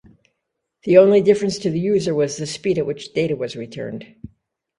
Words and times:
The 0.81 0.97
only 0.97 1.21
difference 1.21 1.59
to 1.59 1.69
the 1.69 1.79
user 1.79 2.15
was 2.15 2.35
the 2.35 2.47
speed 2.47 2.79
at 2.79 2.87
which 2.87 3.13
data 3.13 3.35
was 3.35 3.55
returned. 3.55 4.15